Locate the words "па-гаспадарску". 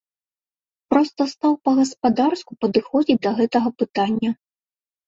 1.69-2.51